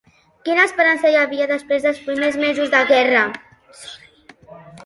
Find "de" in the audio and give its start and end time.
2.75-2.83